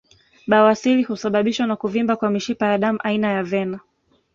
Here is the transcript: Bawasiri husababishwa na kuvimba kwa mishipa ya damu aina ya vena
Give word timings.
Bawasiri 0.49 1.03
husababishwa 1.03 1.67
na 1.67 1.75
kuvimba 1.75 2.15
kwa 2.15 2.29
mishipa 2.29 2.65
ya 2.67 2.77
damu 2.77 2.99
aina 3.03 3.27
ya 3.31 3.43
vena 3.43 3.79